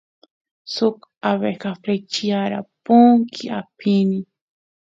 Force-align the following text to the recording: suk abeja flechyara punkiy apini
suk 0.75 0.97
abeja 1.29 1.71
flechyara 1.81 2.59
punkiy 2.85 3.51
apini 3.59 4.19